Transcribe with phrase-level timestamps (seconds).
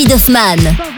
[0.00, 0.89] David Hoffmann.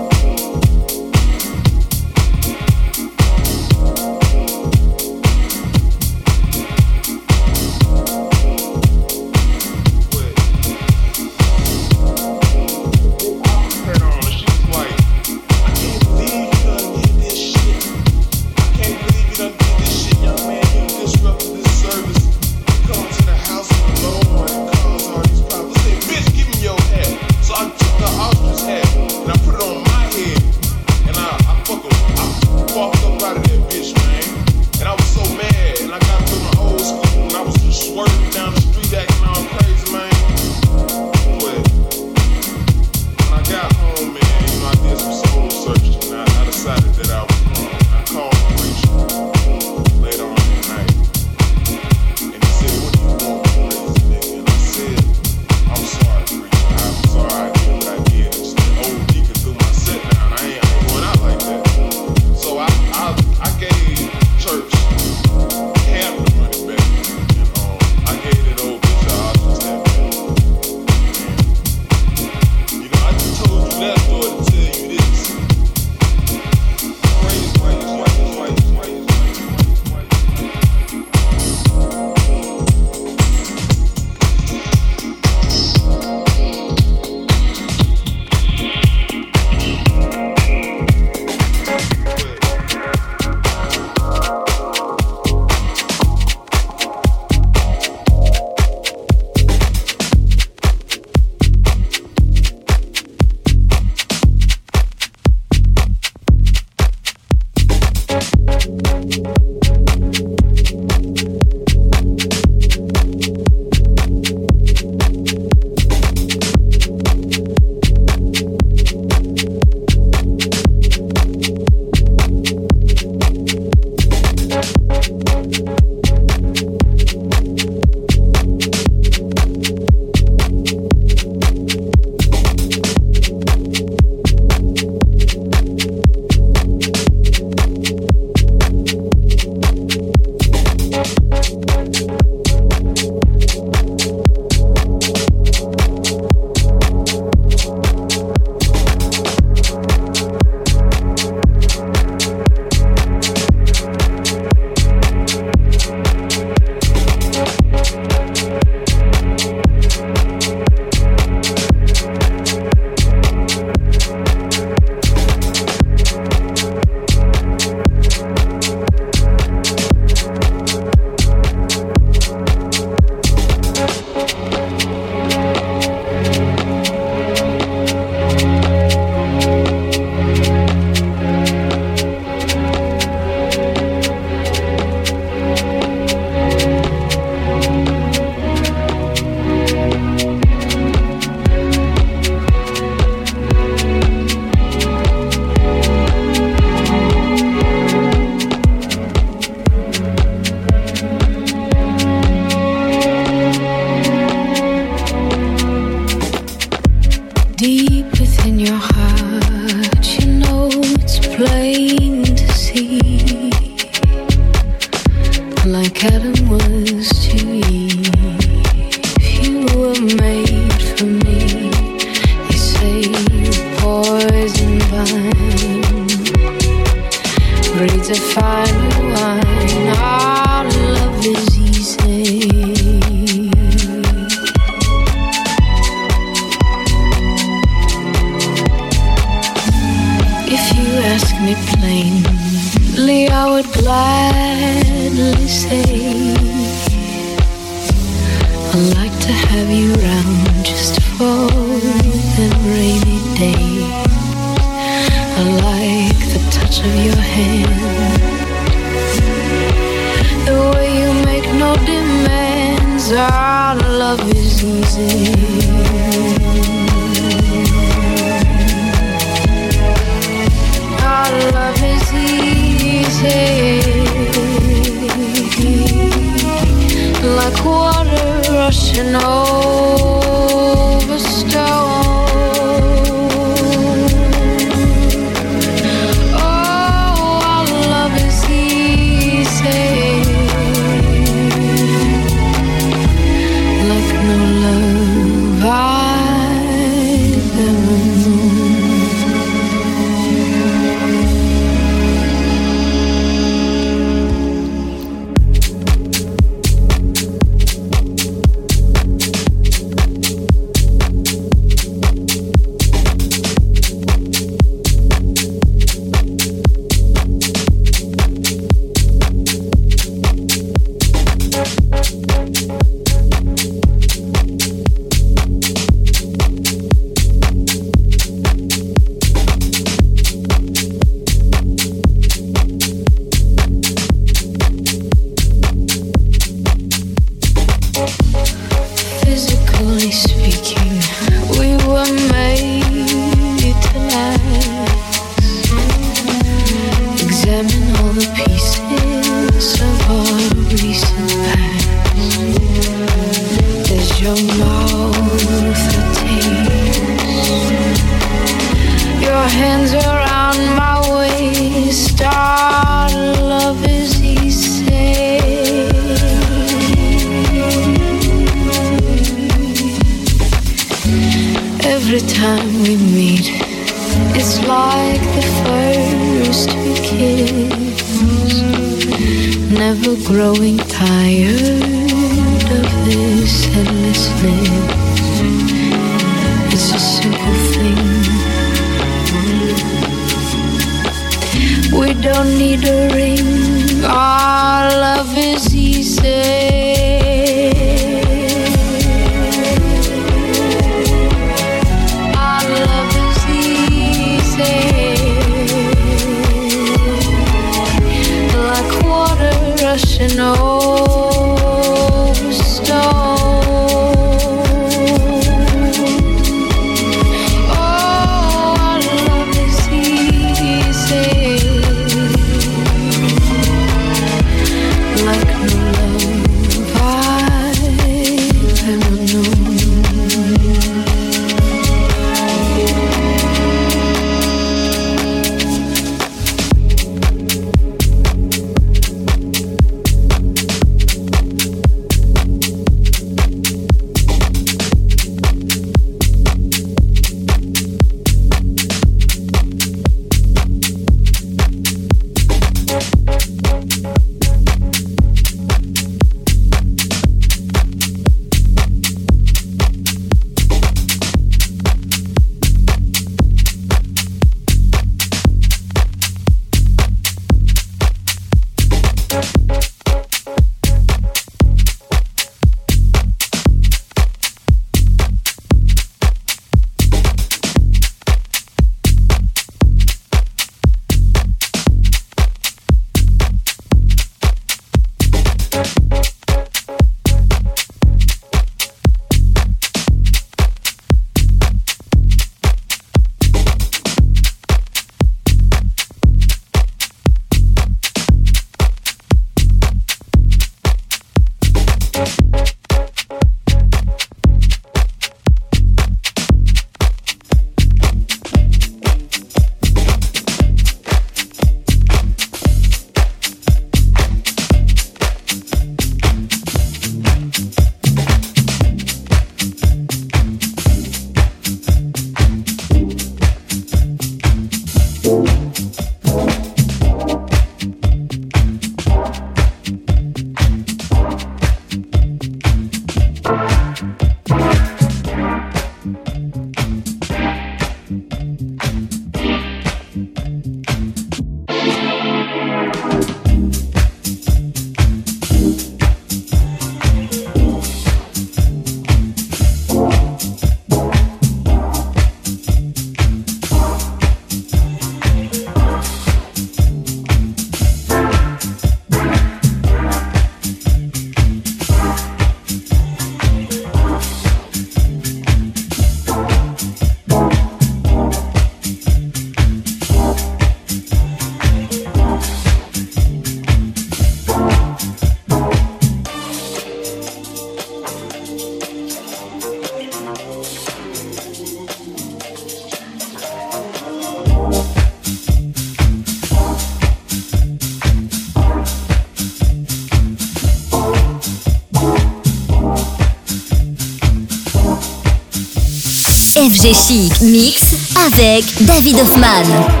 [596.81, 597.93] FG Chic Mix
[598.25, 600.00] avec David Hoffman.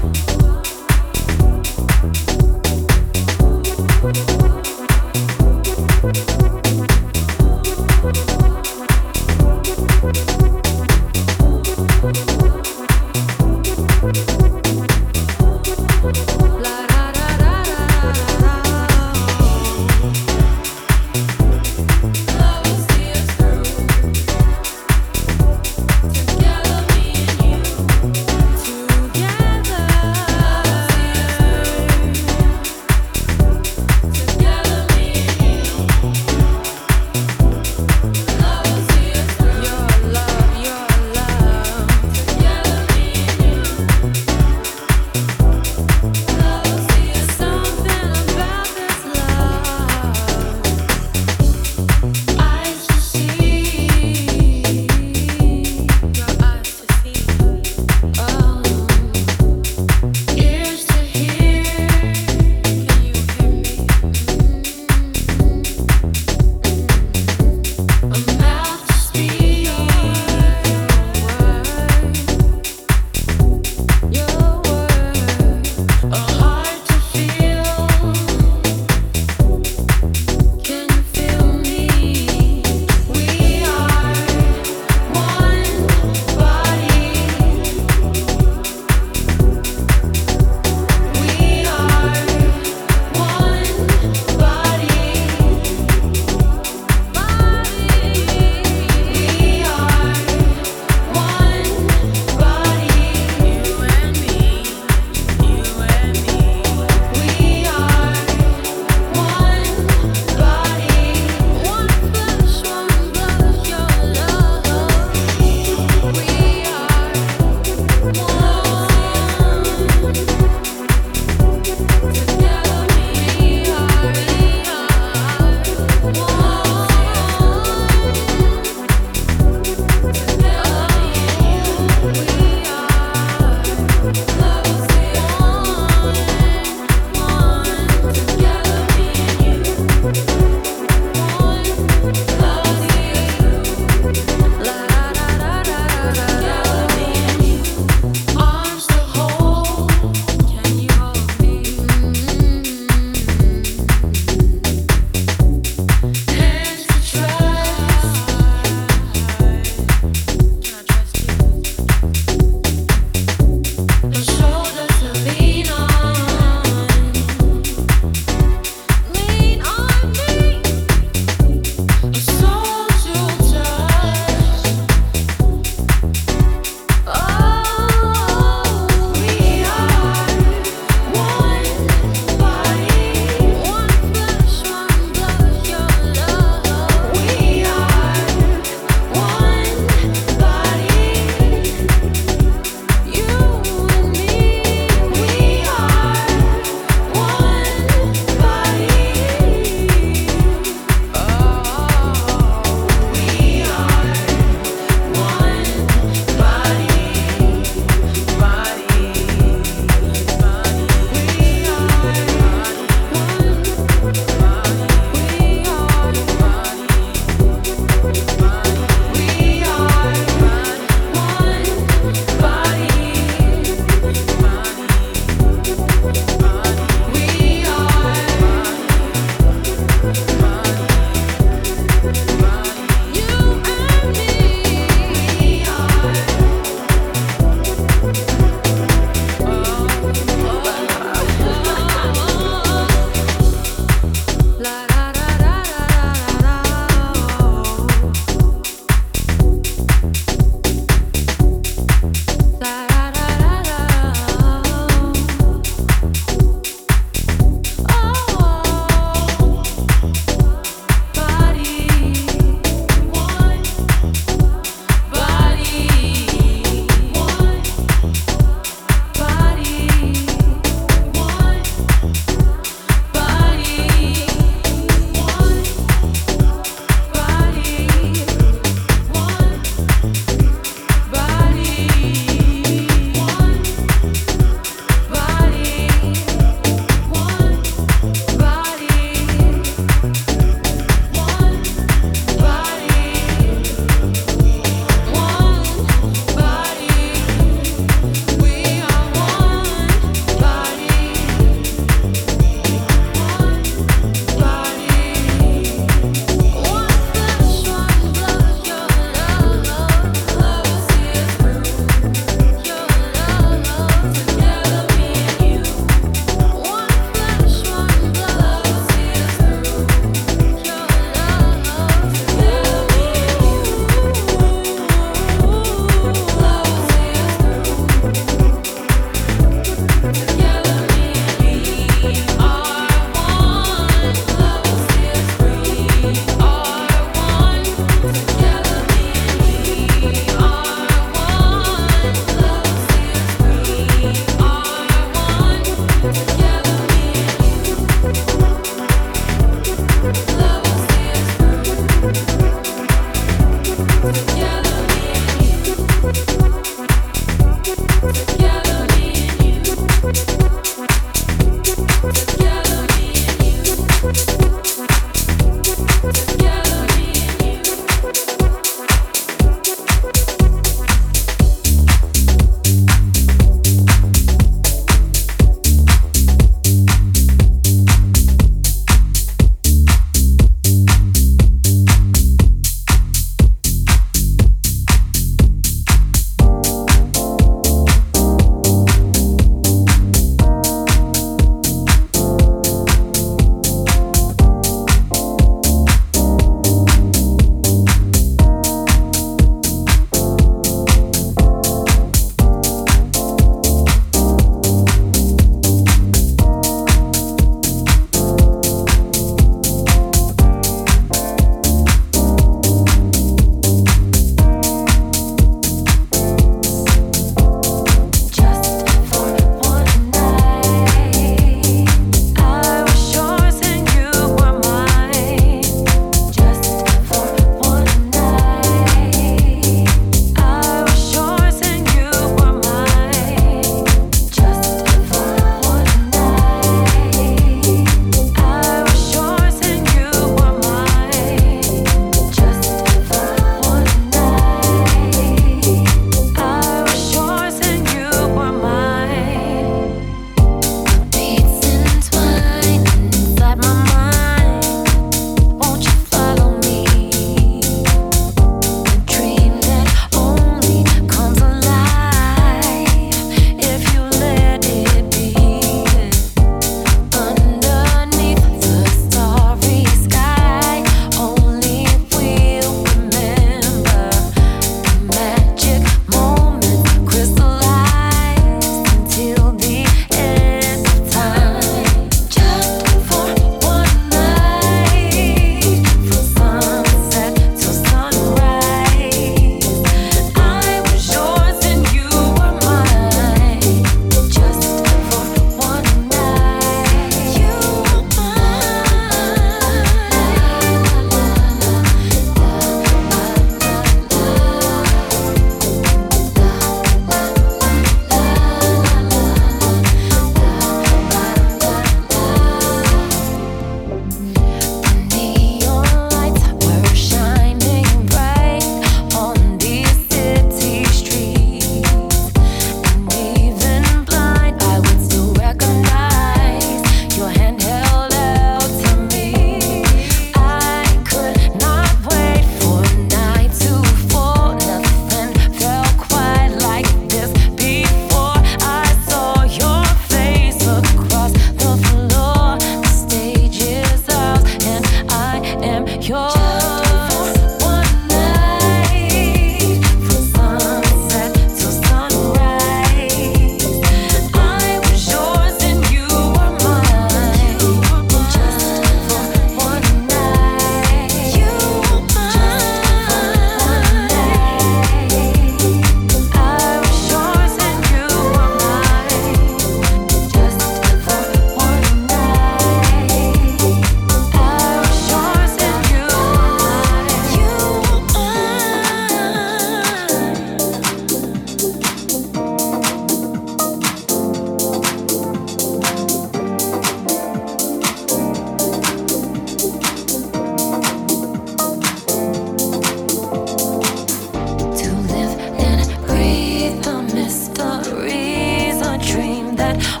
[599.79, 600.00] that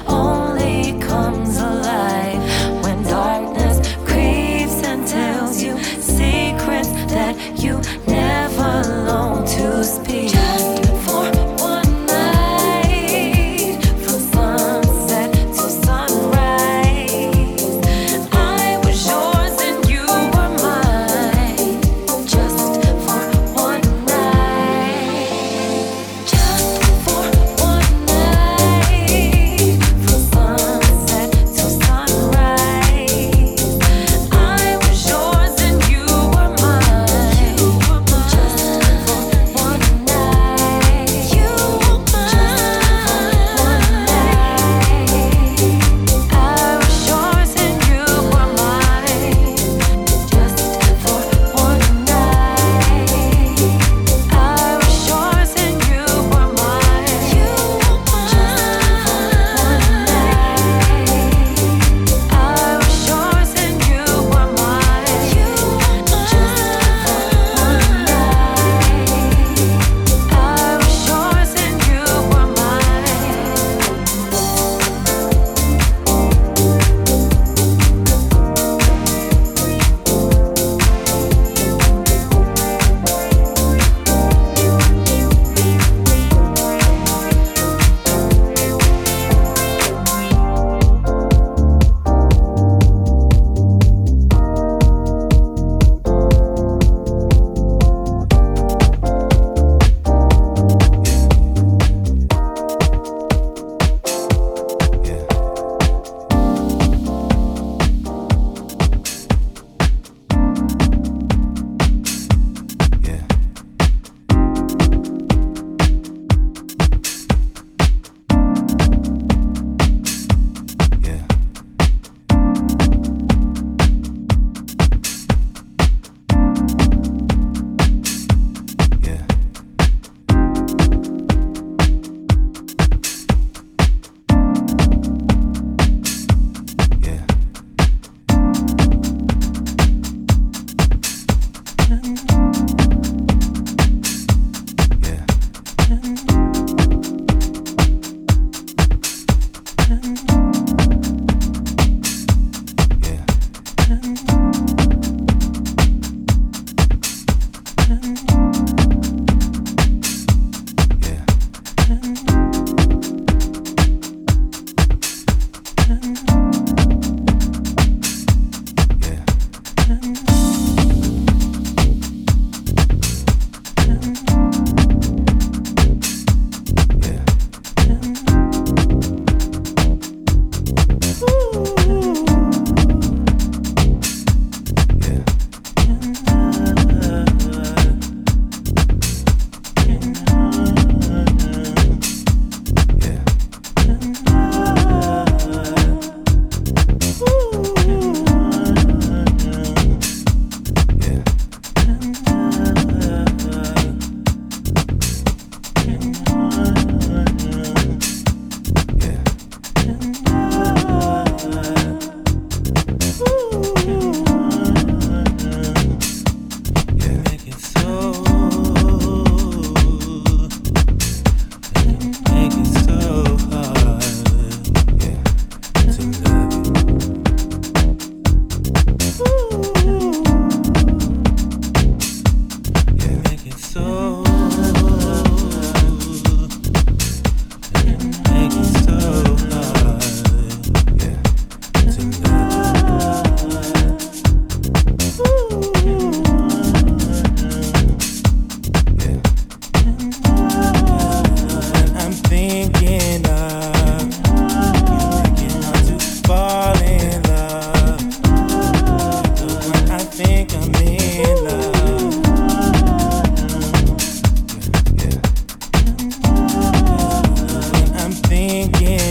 [268.51, 269.10] thinking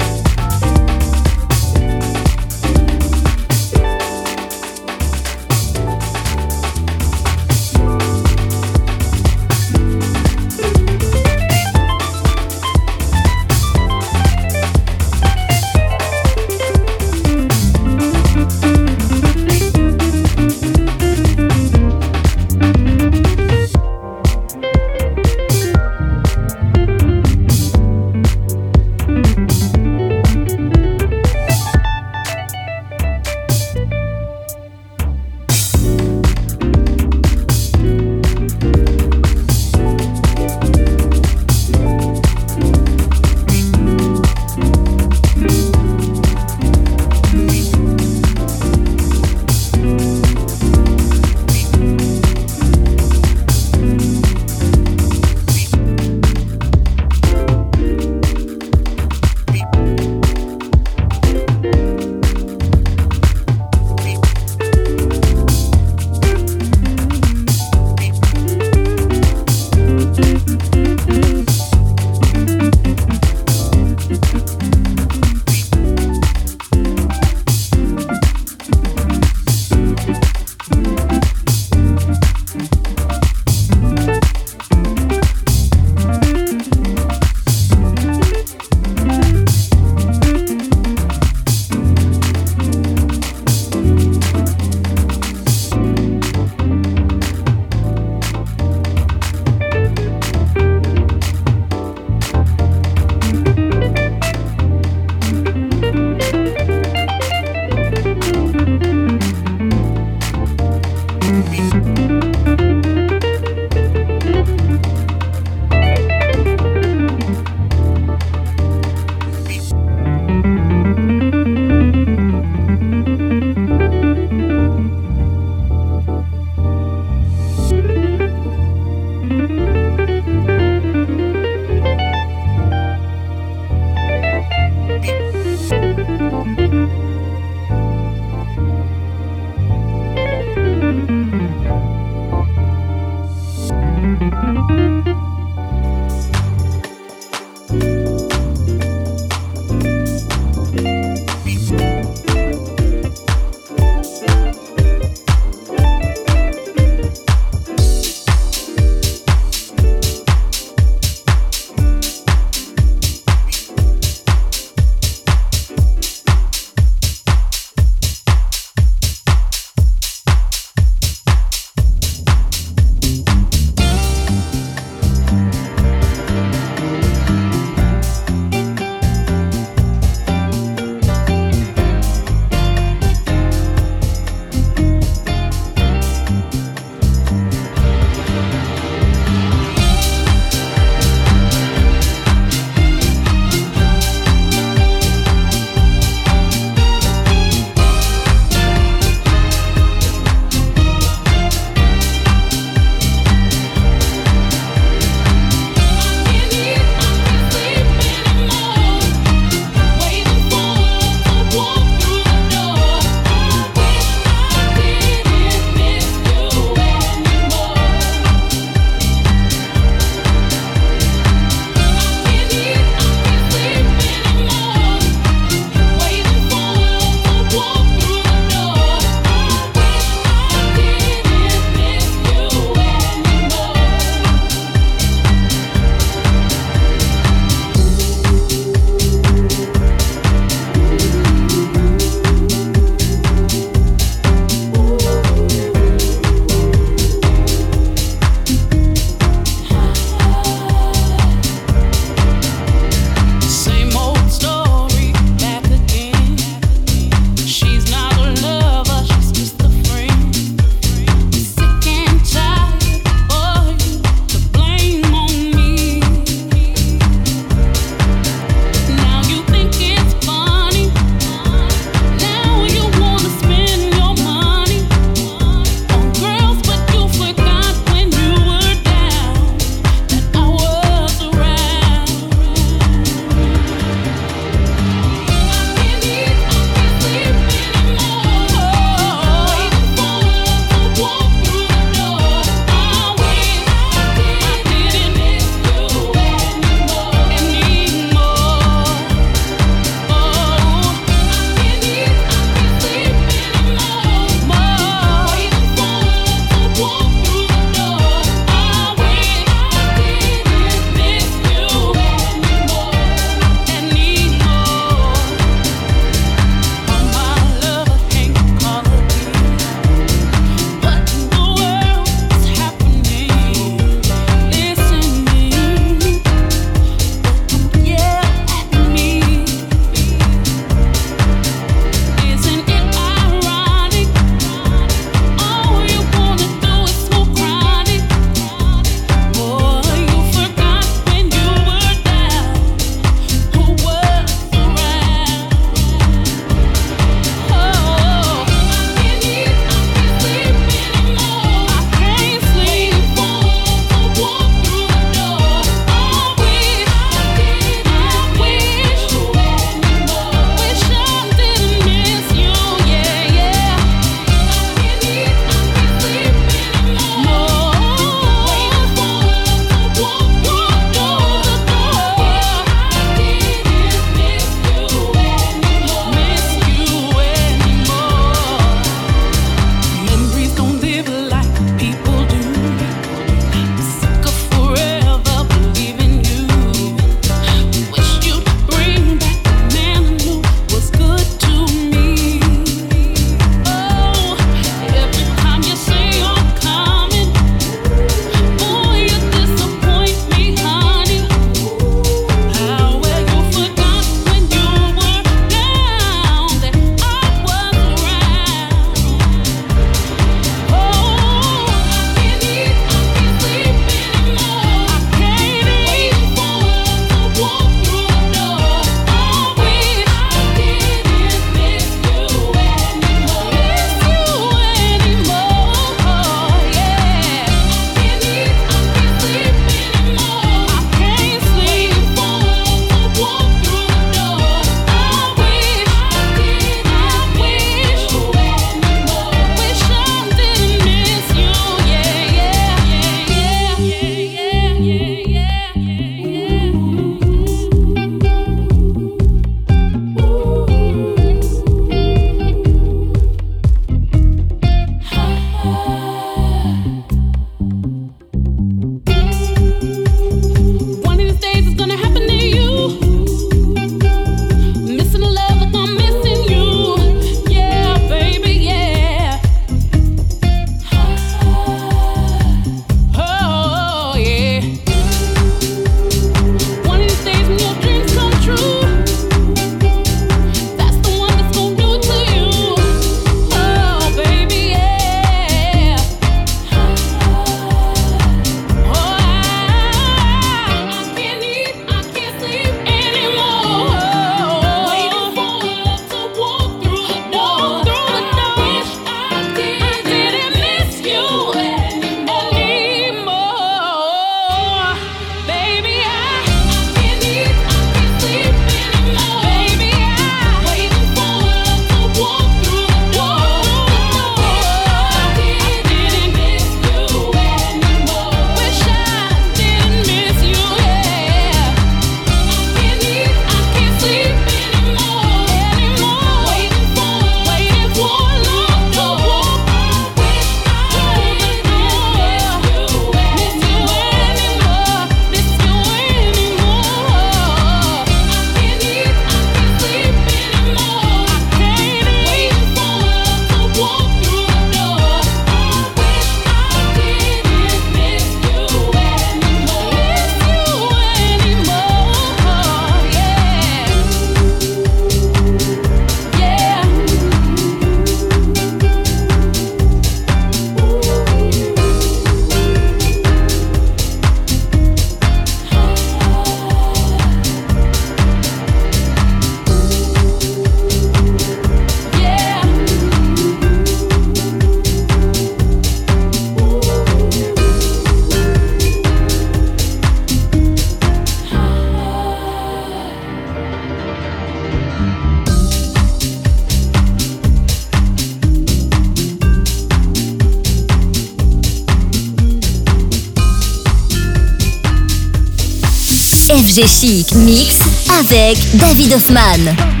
[596.79, 597.79] FG Mix
[598.17, 600.00] avec David Hoffman.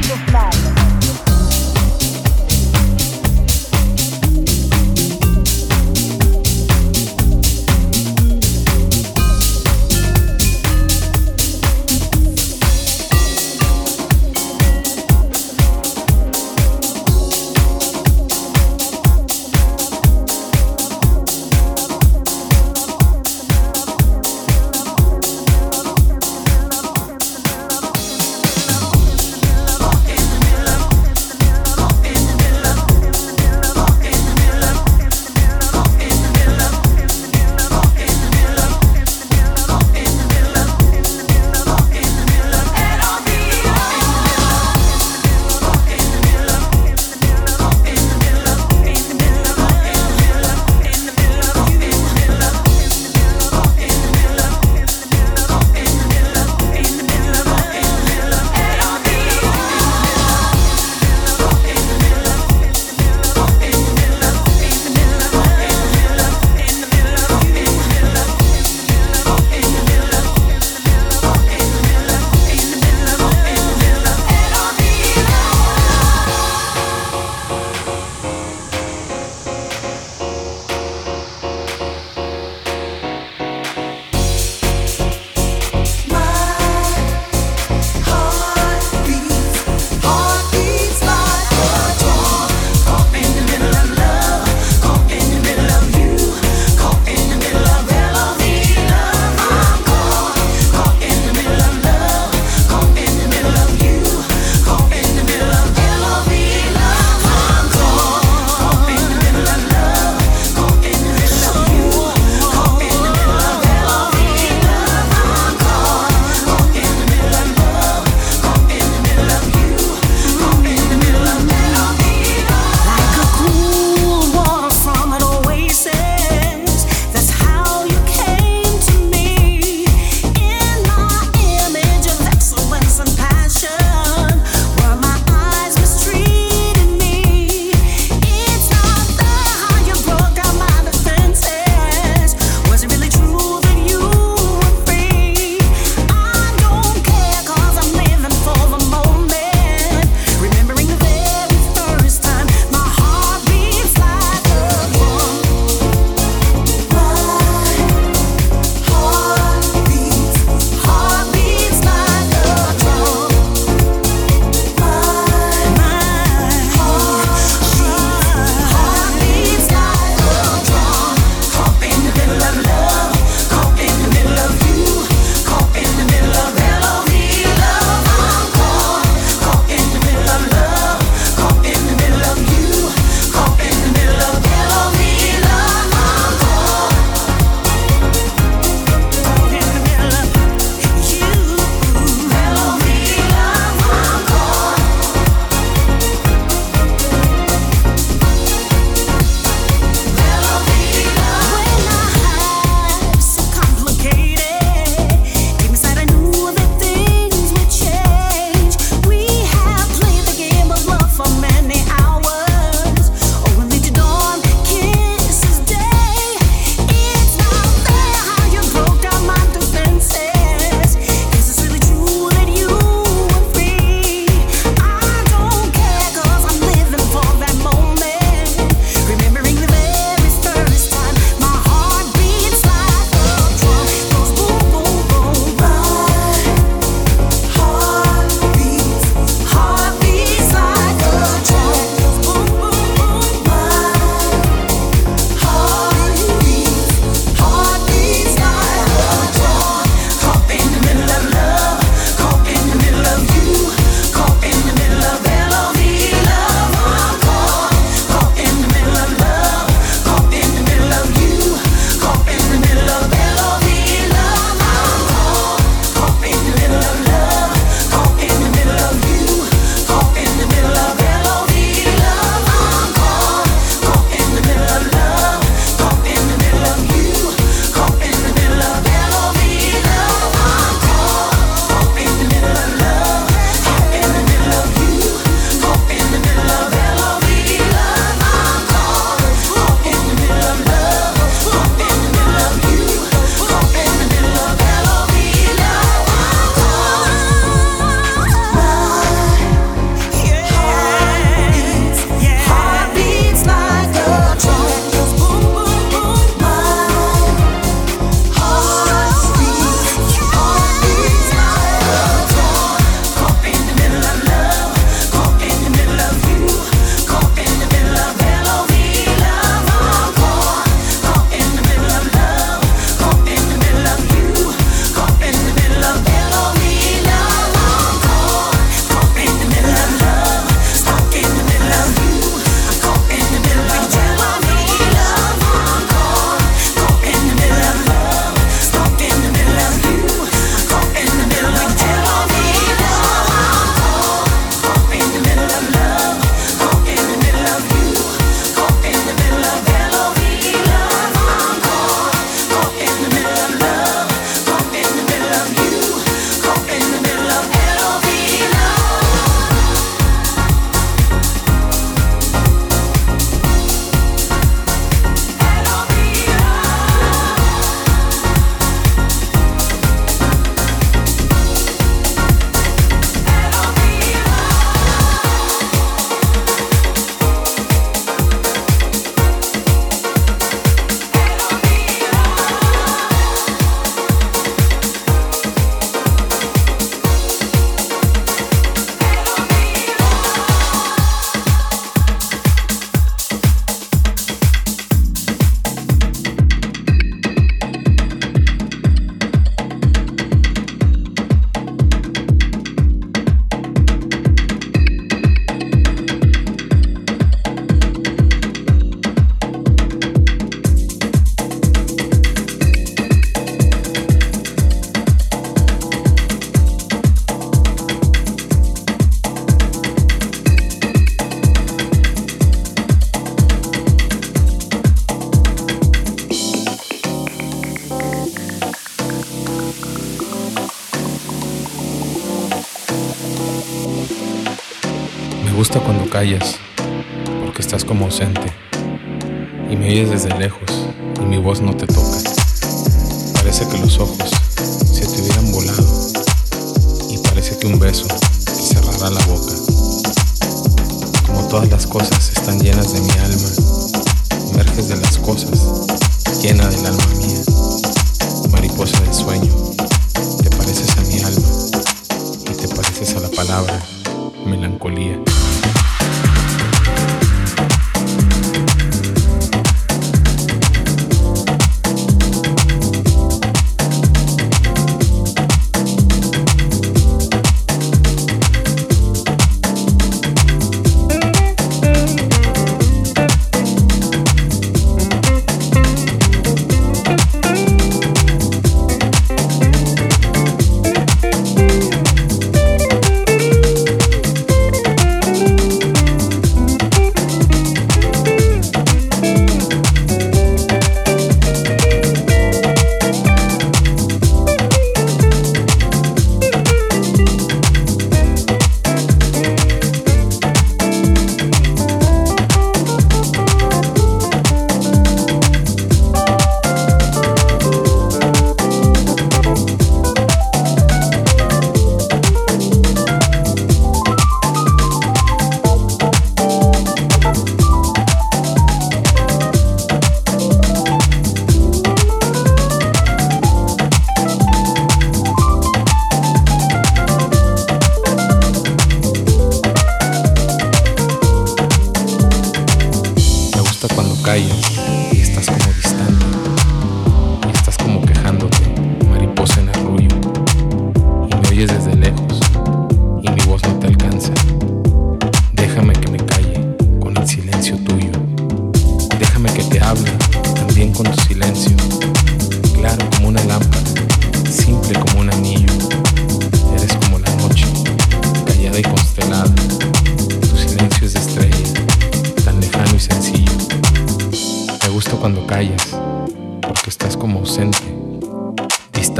[436.21, 436.60] Ah, gusta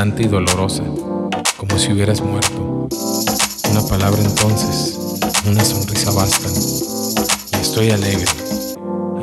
[0.02, 0.84] y dolorosa,
[1.58, 2.90] como si hubieras muerto.
[3.70, 4.98] Una palabra entonces,
[5.46, 6.50] una sonrisa basta.
[7.56, 8.26] Y estoy alegre,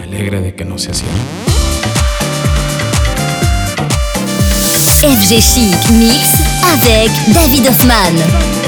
[0.01, 1.17] alegre de que no sea cierto.
[5.01, 6.29] FG Chic Mix
[6.63, 8.68] avec David Hoffman.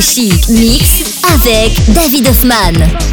[0.00, 3.11] Chic Mix avec David Hoffman.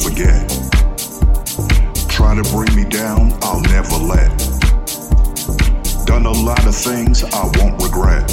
[0.00, 0.48] forget.
[2.08, 4.30] Try to bring me down, I'll never let.
[6.06, 8.30] Done a lot of things I won't regret.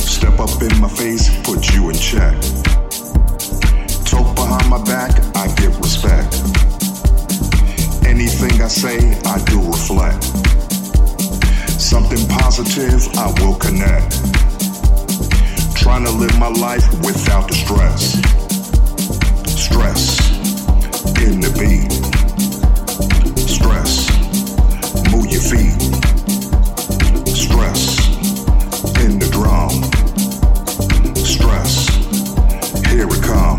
[0.00, 2.34] Step up in my face, put you in check.
[4.04, 6.34] Talk behind my back, I get respect.
[8.06, 10.24] Anything I say, I do reflect.
[11.80, 14.20] Something positive, I will connect.
[15.76, 18.43] Trying to live my life without the stress
[19.74, 20.30] Stress
[21.18, 21.90] in the beat.
[23.48, 24.08] Stress.
[25.10, 25.80] Move your feet.
[27.26, 27.98] Stress
[29.04, 29.72] in the drum.
[31.16, 31.88] Stress.
[32.86, 33.53] Here we come.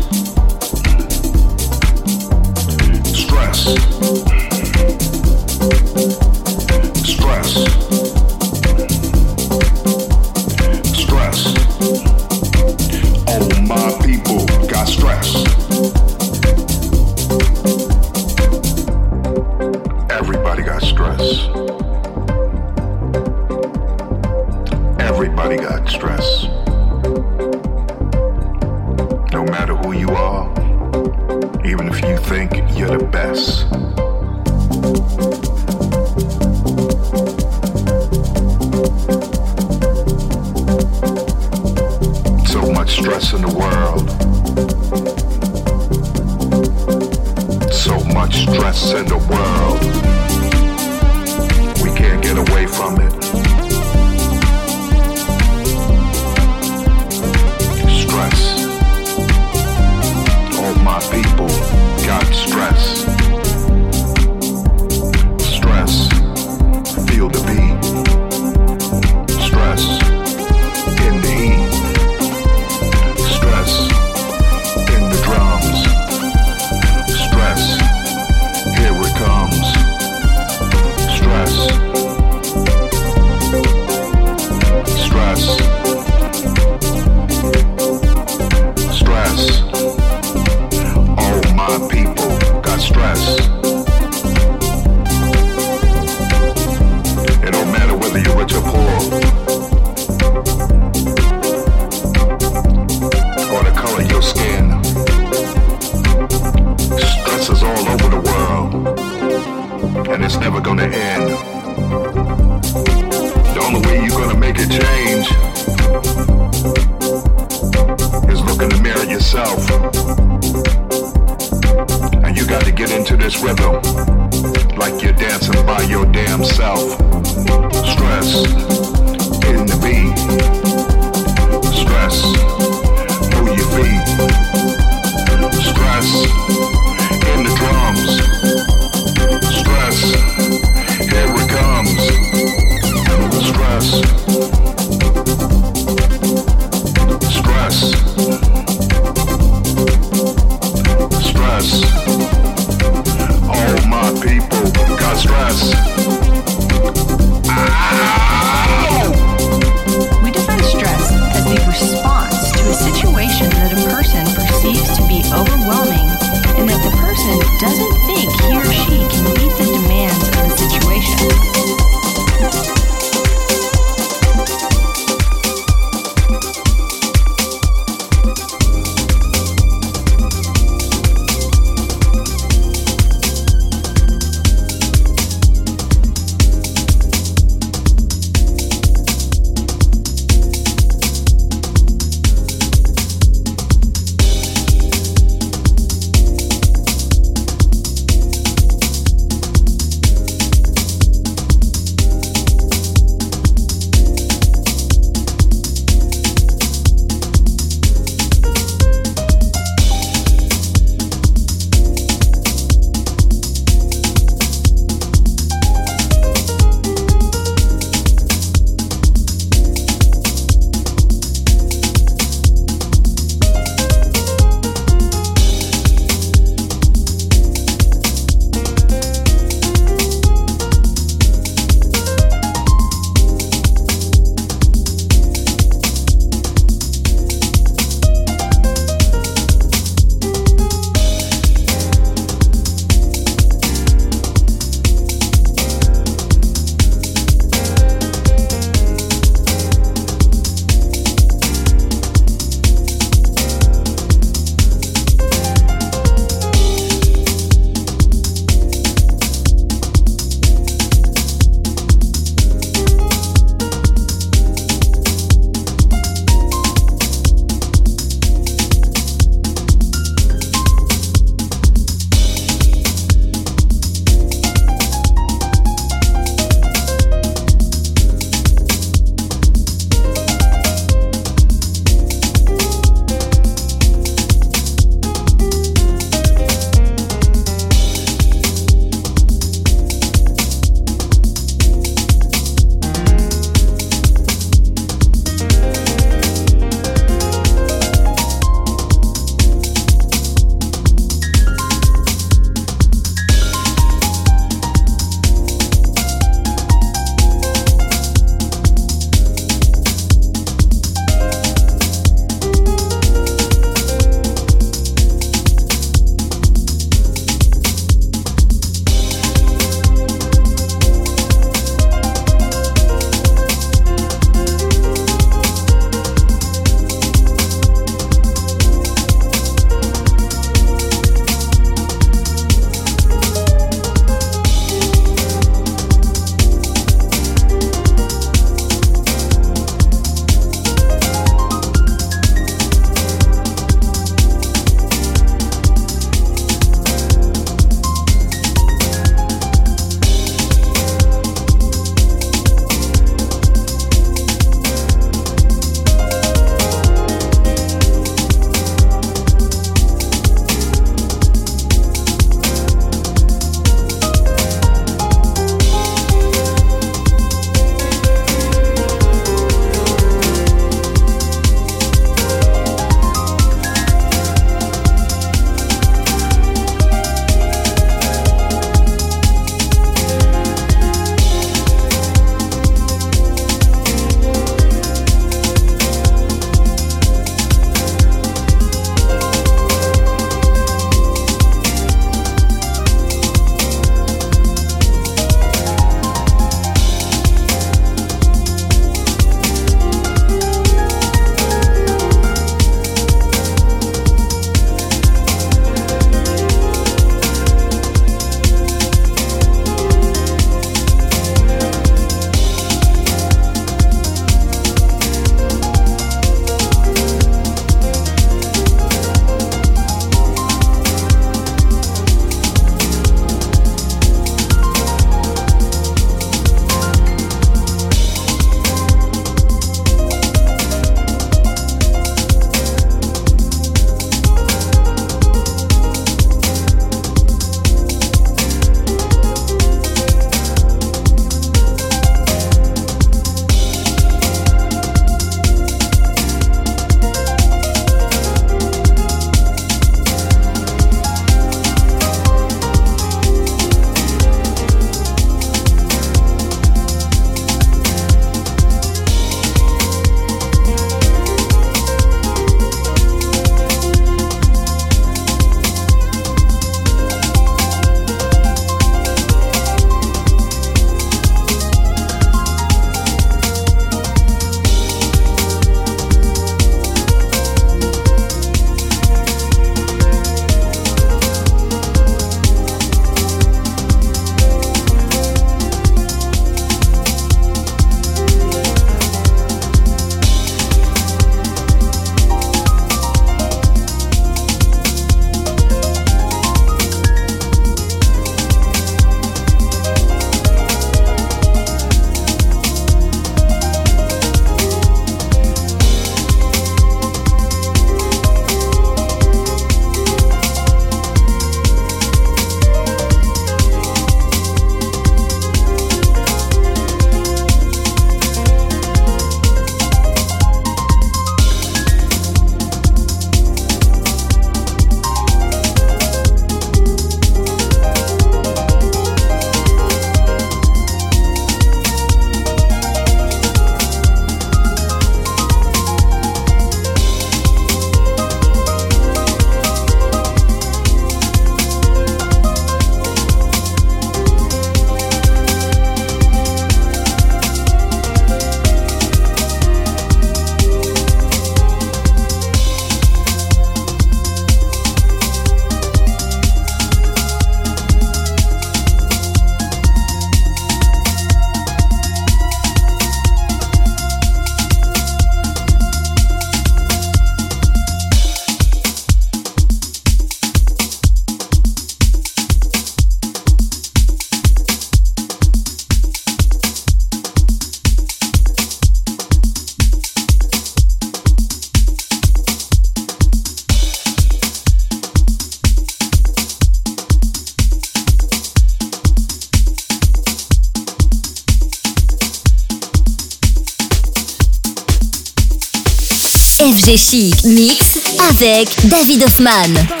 [598.91, 600.00] David Hoffman.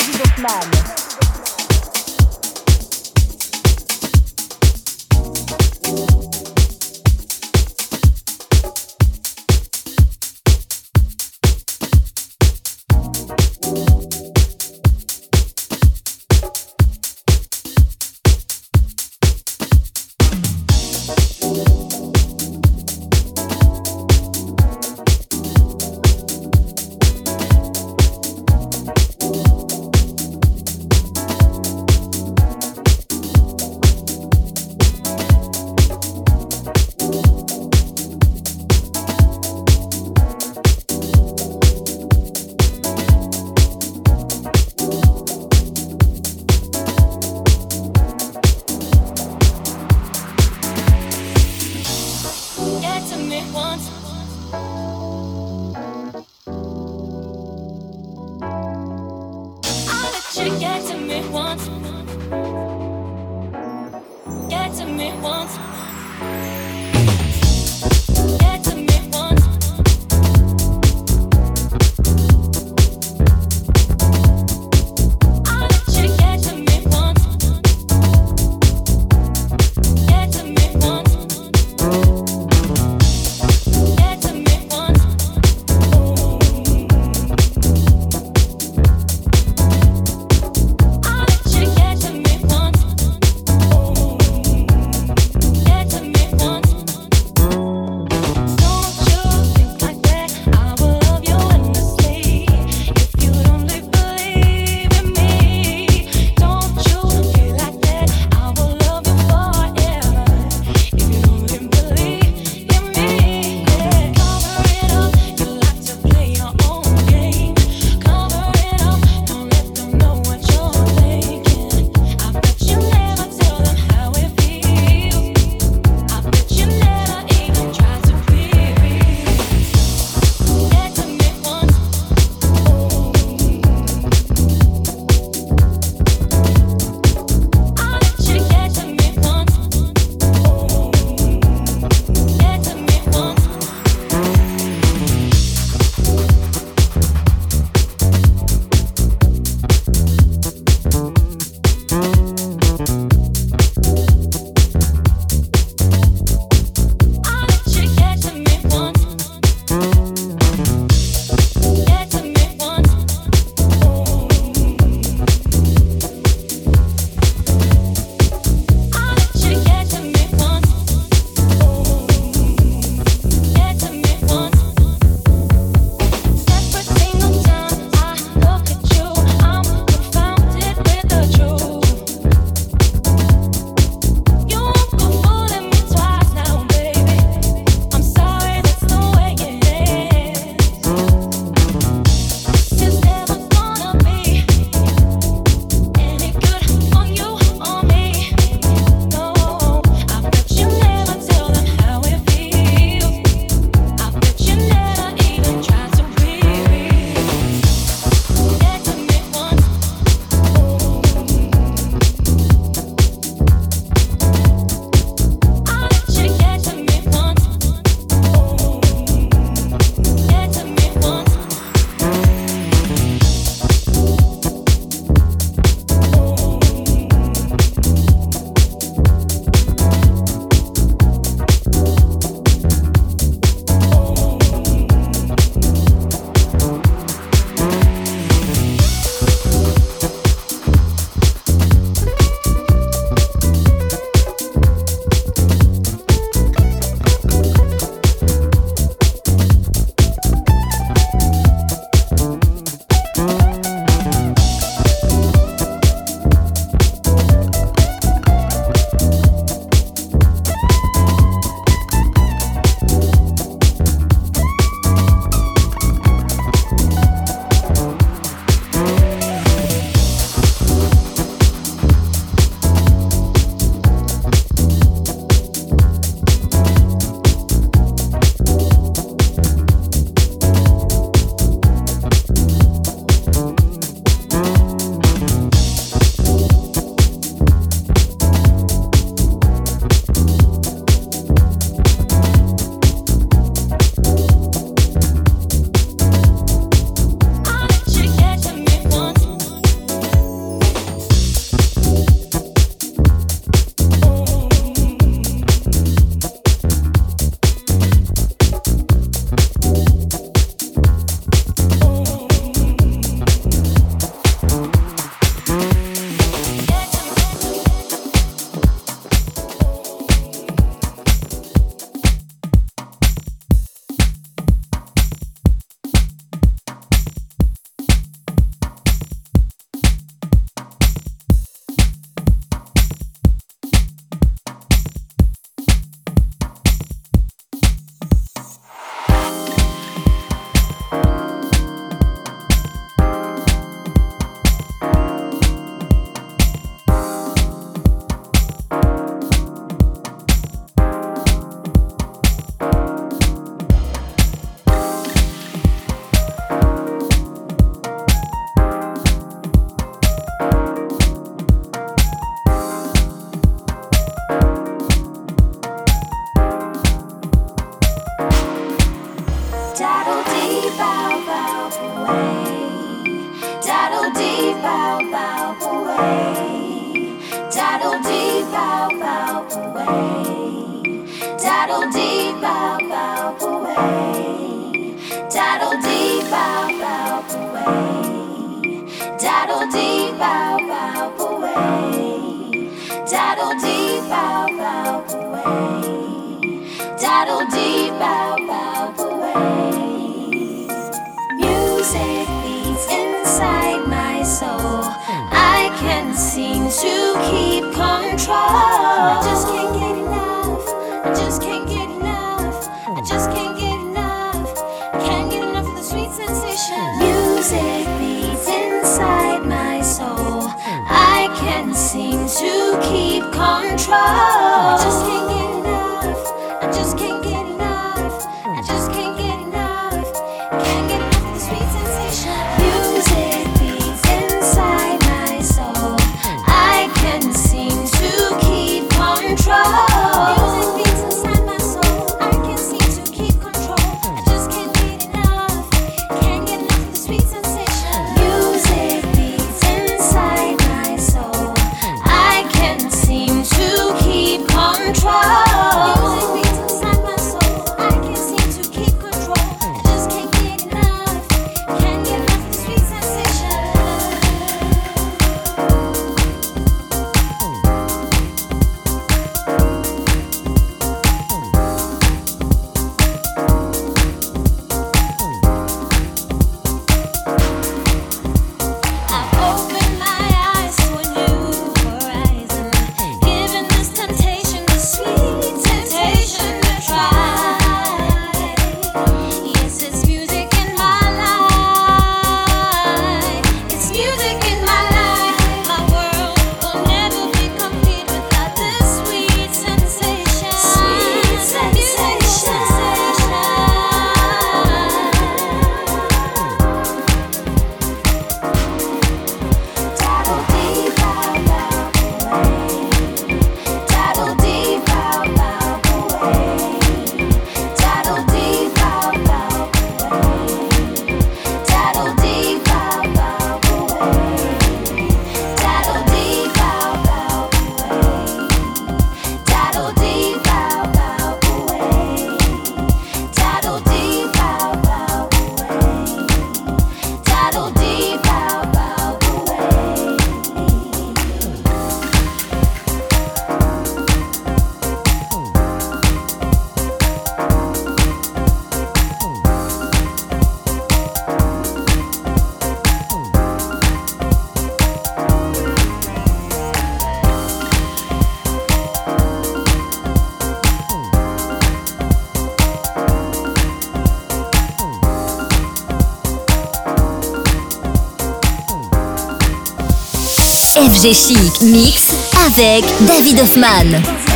[571.01, 572.13] FG Chic Mix
[572.45, 574.30] avec David Hoffman.